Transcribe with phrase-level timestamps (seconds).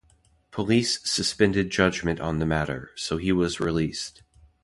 [0.49, 4.23] Police suspended judgment on the matter, so he was released.